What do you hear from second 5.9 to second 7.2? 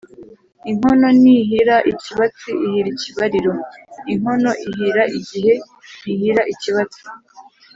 ntihira ikibatsi).